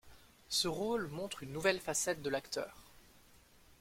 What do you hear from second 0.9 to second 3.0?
montre une nouvelle facette de l'acteur.